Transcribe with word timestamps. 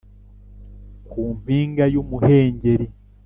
ku 1.09 1.21
mpinga 1.39 1.85
y'umuhengeri 1.93 2.87